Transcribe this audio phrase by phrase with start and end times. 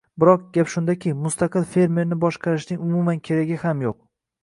[0.21, 4.05] Biroq, gap shundaki, mustaqil fermerni boshqarishning umuman keragi ham yo‘q.